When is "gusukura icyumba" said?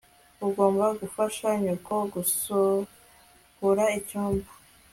2.13-4.49